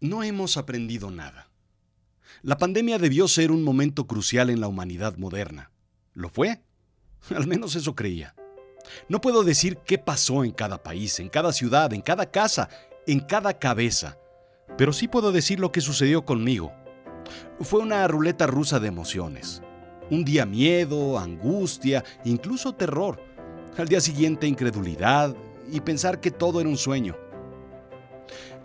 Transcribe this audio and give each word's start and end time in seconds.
No 0.00 0.22
hemos 0.22 0.56
aprendido 0.56 1.10
nada. 1.10 1.50
La 2.40 2.56
pandemia 2.56 2.98
debió 2.98 3.28
ser 3.28 3.52
un 3.52 3.62
momento 3.62 4.06
crucial 4.06 4.48
en 4.48 4.58
la 4.58 4.66
humanidad 4.66 5.18
moderna. 5.18 5.70
¿Lo 6.14 6.30
fue? 6.30 6.62
Al 7.36 7.46
menos 7.46 7.76
eso 7.76 7.94
creía. 7.94 8.34
No 9.10 9.20
puedo 9.20 9.44
decir 9.44 9.76
qué 9.84 9.98
pasó 9.98 10.42
en 10.42 10.52
cada 10.52 10.82
país, 10.82 11.20
en 11.20 11.28
cada 11.28 11.52
ciudad, 11.52 11.92
en 11.92 12.00
cada 12.00 12.30
casa, 12.30 12.70
en 13.06 13.20
cada 13.20 13.58
cabeza, 13.58 14.16
pero 14.78 14.94
sí 14.94 15.06
puedo 15.06 15.32
decir 15.32 15.60
lo 15.60 15.70
que 15.70 15.82
sucedió 15.82 16.24
conmigo. 16.24 16.72
Fue 17.60 17.80
una 17.80 18.08
ruleta 18.08 18.46
rusa 18.46 18.80
de 18.80 18.88
emociones. 18.88 19.60
Un 20.10 20.24
día 20.24 20.46
miedo, 20.46 21.18
angustia, 21.18 22.04
incluso 22.24 22.74
terror. 22.74 23.22
Al 23.76 23.86
día 23.86 24.00
siguiente 24.00 24.46
incredulidad 24.46 25.36
y 25.70 25.82
pensar 25.82 26.20
que 26.20 26.30
todo 26.30 26.58
era 26.58 26.70
un 26.70 26.78
sueño. 26.78 27.18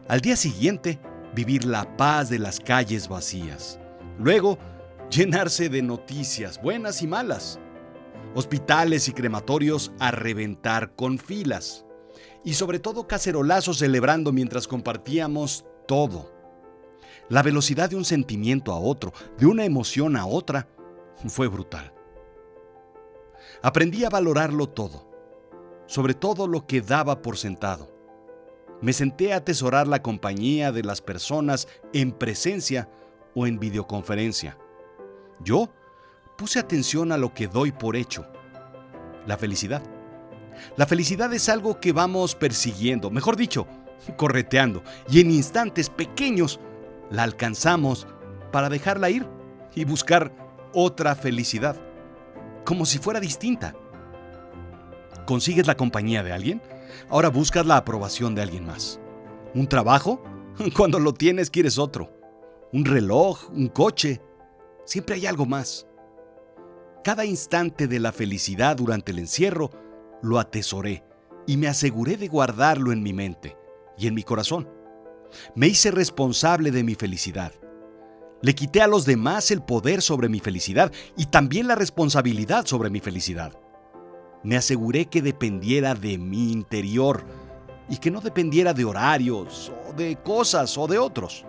Al 0.08 0.22
día 0.22 0.38
siguiente 0.38 1.00
vivir 1.34 1.66
la 1.66 1.98
paz 1.98 2.30
de 2.30 2.40
las 2.40 2.60
calles 2.60 3.08
vacías. 3.08 3.80
Luego, 4.20 4.58
llenarse 5.10 5.70
de 5.70 5.82
noticias 5.82 6.62
buenas 6.62 7.02
y 7.02 7.08
malas. 7.08 7.60
Hospitales 8.34 9.08
y 9.08 9.14
crematorios 9.14 9.92
a 10.00 10.12
reventar 10.12 10.96
con 10.96 11.18
filas. 11.18 11.86
Y 12.44 12.54
sobre 12.54 12.80
todo 12.80 13.08
cacerolazos 13.08 13.80
celebrando 13.80 14.32
mientras 14.32 14.68
compartíamos 14.68 15.66
todo. 15.88 16.34
La 17.30 17.42
velocidad 17.42 17.90
de 17.90 17.96
un 17.96 18.06
sentimiento 18.06 18.72
a 18.72 18.80
otro, 18.80 19.14
de 19.38 19.48
una 19.48 19.66
emoción 19.66 20.16
a 20.16 20.26
otra, 20.26 20.68
fue 21.28 21.48
brutal. 21.48 21.94
Aprendí 23.64 24.04
a 24.04 24.10
valorarlo 24.10 24.68
todo, 24.68 25.10
sobre 25.88 26.14
todo 26.14 26.46
lo 26.46 26.68
que 26.68 26.82
daba 26.82 27.22
por 27.22 27.38
sentado 27.38 27.95
me 28.82 28.94
senté 28.94 29.34
a 29.34 29.38
atesorar 29.38 29.88
la 29.88 30.02
compañía 30.02 30.72
de 30.72 30.84
las 30.84 31.02
personas 31.02 31.68
en 31.94 32.12
presencia 32.12 32.90
o 33.34 33.48
en 33.48 33.60
videoconferencia. 33.60 34.58
Yo 35.42 35.70
puse 36.38 36.60
atención 36.60 37.12
a 37.12 37.18
lo 37.18 37.34
que 37.34 37.48
doy 37.48 37.72
por 37.72 37.96
hecho, 37.96 38.26
la 39.26 39.38
felicidad. 39.38 39.84
La 40.78 40.86
felicidad 40.86 41.34
es 41.34 41.50
algo 41.50 41.80
que 41.80 41.92
vamos 41.92 42.36
persiguiendo, 42.36 43.10
mejor 43.10 43.36
dicho, 43.36 43.68
correteando, 44.18 44.84
y 45.10 45.20
en 45.20 45.32
instantes 45.32 45.90
pequeños 45.90 46.60
la 47.10 47.24
alcanzamos 47.24 48.08
para 48.52 48.70
dejarla 48.70 49.10
ir 49.10 49.28
y 49.74 49.84
buscar 49.84 50.32
otra 50.74 51.16
felicidad, 51.16 51.76
como 52.64 52.86
si 52.86 53.00
fuera 53.00 53.20
distinta. 53.20 53.76
¿Consigues 55.26 55.68
la 55.68 55.76
compañía 55.76 56.24
de 56.24 56.32
alguien? 56.32 56.62
Ahora 57.10 57.30
buscas 57.30 57.66
la 57.66 57.78
aprobación 57.78 58.36
de 58.36 58.42
alguien 58.42 58.66
más. 58.66 59.00
¿Un 59.54 59.68
trabajo? 59.68 60.24
Cuando 60.76 61.00
lo 61.00 61.14
tienes 61.14 61.50
quieres 61.50 61.78
otro. 61.78 62.12
¿Un 62.74 62.86
reloj? 62.86 63.50
¿Un 63.52 63.68
coche? 63.68 64.22
Siempre 64.86 65.16
hay 65.16 65.26
algo 65.26 65.46
más. 65.46 65.88
Cada 67.04 67.26
instante 67.26 67.88
de 67.88 68.00
la 68.00 68.12
felicidad 68.12 68.76
durante 68.76 69.12
el 69.12 69.20
encierro 69.20 69.70
lo 70.22 70.40
atesoré 70.40 71.04
y 71.46 71.58
me 71.58 71.68
aseguré 71.68 72.18
de 72.18 72.28
guardarlo 72.28 72.92
en 72.92 73.04
mi 73.04 73.14
mente 73.14 73.56
y 73.98 74.08
en 74.08 74.16
mi 74.16 74.24
corazón. 74.24 74.70
Me 75.54 75.68
hice 75.68 75.92
responsable 75.92 76.72
de 76.72 76.84
mi 76.84 76.96
felicidad. 76.96 77.54
Le 78.42 78.56
quité 78.56 78.82
a 78.82 78.88
los 78.88 79.06
demás 79.06 79.52
el 79.52 79.62
poder 79.62 80.02
sobre 80.02 80.30
mi 80.30 80.40
felicidad 80.40 80.92
y 81.16 81.28
también 81.28 81.68
la 81.68 81.76
responsabilidad 81.76 82.66
sobre 82.66 82.90
mi 82.90 83.00
felicidad 83.00 83.54
me 84.44 84.58
aseguré 84.58 85.06
que 85.06 85.22
dependiera 85.22 85.96
de 85.96 86.18
mi 86.18 86.52
interior 86.52 87.24
y 87.90 87.98
que 87.98 88.12
no 88.12 88.22
dependiera 88.22 88.74
de 88.74 88.86
horarios 88.86 89.72
o 89.88 89.94
de 89.94 90.16
cosas 90.18 90.78
o 90.78 90.88
de 90.88 90.98
otros. 90.98 91.46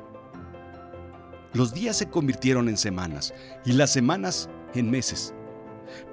Los 1.53 1.73
días 1.73 1.97
se 1.97 2.09
convirtieron 2.11 2.69
en 2.69 2.77
semanas 2.77 3.33
y 3.65 3.73
las 3.73 3.91
semanas 3.91 4.51
en 4.75 4.91
meses. 4.91 5.35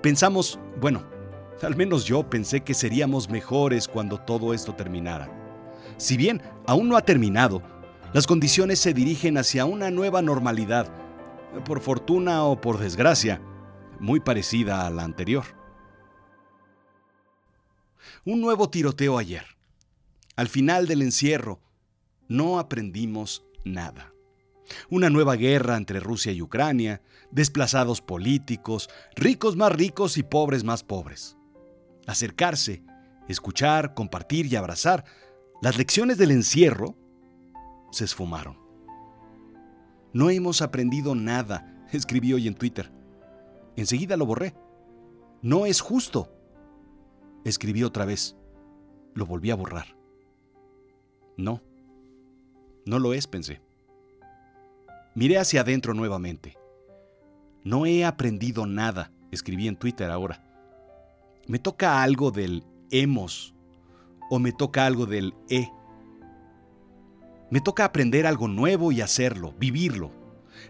Pensamos, 0.01 0.59
bueno, 0.79 1.03
al 1.61 1.75
menos 1.75 2.05
yo 2.05 2.29
pensé 2.29 2.61
que 2.61 2.73
seríamos 2.73 3.29
mejores 3.29 3.87
cuando 3.87 4.17
todo 4.17 4.53
esto 4.53 4.73
terminara. 4.75 5.29
Si 5.97 6.17
bien 6.17 6.41
aún 6.65 6.89
no 6.89 6.97
ha 6.97 7.01
terminado, 7.01 7.61
las 8.13 8.27
condiciones 8.27 8.79
se 8.79 8.93
dirigen 8.93 9.37
hacia 9.37 9.65
una 9.65 9.89
nueva 9.89 10.21
normalidad, 10.21 10.87
por 11.65 11.81
fortuna 11.81 12.43
o 12.45 12.59
por 12.59 12.77
desgracia, 12.77 13.41
muy 13.99 14.19
parecida 14.19 14.85
a 14.85 14.89
la 14.89 15.03
anterior. 15.03 15.45
Un 18.25 18.41
nuevo 18.41 18.69
tiroteo 18.69 19.17
ayer. 19.17 19.45
Al 20.35 20.47
final 20.47 20.87
del 20.87 21.01
encierro, 21.01 21.61
no 22.27 22.59
aprendimos 22.59 23.45
nada. 23.65 24.13
Una 24.89 25.09
nueva 25.09 25.35
guerra 25.35 25.77
entre 25.77 25.99
Rusia 25.99 26.31
y 26.31 26.41
Ucrania, 26.41 27.01
desplazados 27.31 28.01
políticos, 28.01 28.89
ricos 29.15 29.55
más 29.55 29.71
ricos 29.71 30.17
y 30.17 30.23
pobres 30.23 30.63
más 30.63 30.83
pobres. 30.83 31.37
Acercarse, 32.07 32.83
escuchar, 33.27 33.93
compartir 33.93 34.45
y 34.47 34.55
abrazar, 34.55 35.05
las 35.61 35.77
lecciones 35.77 36.17
del 36.17 36.31
encierro 36.31 36.97
se 37.91 38.05
esfumaron. 38.05 38.57
No 40.13 40.29
hemos 40.29 40.61
aprendido 40.61 41.15
nada, 41.15 41.85
escribí 41.91 42.33
hoy 42.33 42.47
en 42.47 42.55
Twitter. 42.55 42.91
Enseguida 43.75 44.17
lo 44.17 44.25
borré. 44.25 44.55
No 45.41 45.65
es 45.65 45.81
justo. 45.81 46.31
Escribí 47.43 47.83
otra 47.83 48.05
vez. 48.05 48.35
Lo 49.13 49.25
volví 49.25 49.51
a 49.51 49.55
borrar. 49.55 49.95
No, 51.37 51.61
no 52.85 52.99
lo 52.99 53.13
es, 53.13 53.27
pensé. 53.27 53.61
Miré 55.15 55.37
hacia 55.37 55.61
adentro 55.61 55.93
nuevamente. 55.93 56.57
No 57.63 57.85
he 57.85 58.03
aprendido 58.03 58.65
nada, 58.65 59.11
escribí 59.31 59.67
en 59.67 59.77
Twitter 59.77 60.09
ahora. 60.09 60.43
¿Me 61.47 61.59
toca 61.59 62.03
algo 62.03 62.31
del 62.31 62.63
hemos 62.91 63.53
o 64.29 64.39
me 64.39 64.51
toca 64.51 64.85
algo 64.85 65.05
del 65.05 65.33
he? 65.49 65.69
Me 67.49 67.61
toca 67.61 67.85
aprender 67.85 68.25
algo 68.25 68.47
nuevo 68.47 68.91
y 68.91 69.01
hacerlo, 69.01 69.53
vivirlo, 69.59 70.11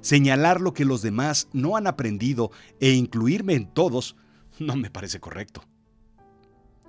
señalar 0.01 0.61
lo 0.61 0.73
que 0.73 0.85
los 0.85 1.01
demás 1.01 1.47
no 1.53 1.77
han 1.77 1.87
aprendido 1.87 2.51
e 2.79 2.91
incluirme 2.91 3.53
en 3.53 3.67
todos 3.67 4.15
no 4.59 4.75
me 4.75 4.91
parece 4.91 5.19
correcto. 5.19 5.63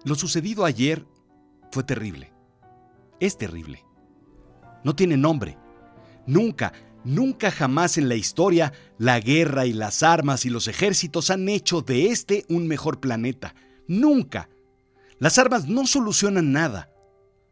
Lo 0.05 0.15
sucedido 0.15 0.65
ayer 0.65 1.07
fue 1.71 1.83
terrible. 1.83 2.33
Es 3.21 3.39
terrible. 3.39 3.85
No 4.85 4.95
tiene 4.95 5.17
nombre. 5.17 5.57
Nunca, 6.27 6.73
nunca 7.05 7.51
jamás 7.51 7.97
en 7.97 8.09
la 8.09 8.15
historia 8.15 8.73
la 8.99 9.19
guerra 9.19 9.67
y 9.67 9.73
las 9.73 10.03
armas 10.03 10.45
y 10.45 10.51
los 10.51 10.69
ejércitos 10.69 11.31
han 11.31 11.49
hecho 11.49 11.81
de 11.81 12.09
este 12.09 12.45
un 12.49 12.69
mejor 12.69 13.01
planeta. 13.01 13.55
Nunca. 13.89 14.51
Las 15.19 15.39
armas 15.39 15.69
no 15.69 15.87
solucionan 15.87 16.53
nada. 16.53 16.91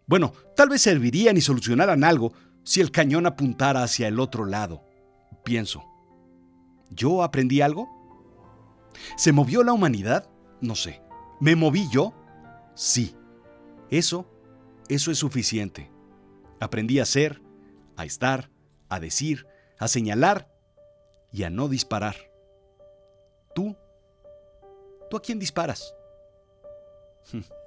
Bueno, 0.06 0.34
tal 0.56 0.68
vez 0.68 0.82
servirían 0.82 1.36
y 1.38 1.40
solucionaran 1.40 2.04
algo 2.04 2.34
si 2.64 2.80
el 2.80 2.90
cañón 2.90 3.26
apuntara 3.26 3.82
hacia 3.82 4.08
el 4.08 4.20
otro 4.20 4.44
lado. 4.44 4.84
Pienso. 5.42 5.84
¿Yo 6.90 7.22
aprendí 7.22 7.62
algo? 7.62 7.88
¿Se 9.16 9.32
movió 9.32 9.62
la 9.62 9.72
humanidad? 9.72 10.28
No 10.60 10.74
sé. 10.74 11.00
¿Me 11.40 11.56
moví 11.56 11.88
yo? 11.90 12.12
Sí. 12.74 13.14
Eso, 13.90 14.26
eso 14.88 15.10
es 15.10 15.18
suficiente. 15.18 15.90
Aprendí 16.60 16.98
a 16.98 17.04
ser, 17.04 17.42
a 17.96 18.04
estar, 18.04 18.50
a 18.88 19.00
decir, 19.00 19.46
a 19.78 19.88
señalar 19.88 20.50
y 21.30 21.42
a 21.42 21.50
no 21.50 21.68
disparar. 21.68 22.16
¿Tú? 23.54 23.76
¿Tú 25.10 25.16
a 25.16 25.22
quién 25.22 25.38
disparas? 25.38 25.94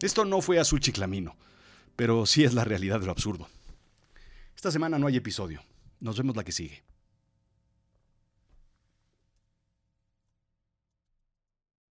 Esto 0.00 0.24
no 0.24 0.40
fue 0.40 0.58
azul 0.58 0.80
chiclamino, 0.80 1.36
pero 1.94 2.26
sí 2.26 2.42
es 2.44 2.54
la 2.54 2.64
realidad 2.64 2.98
de 3.00 3.06
lo 3.06 3.12
absurdo. 3.12 3.46
Esta 4.56 4.70
semana 4.70 4.98
no 4.98 5.06
hay 5.06 5.16
episodio. 5.16 5.62
Nos 6.00 6.18
vemos 6.18 6.36
la 6.36 6.44
que 6.44 6.52
sigue. 6.52 6.82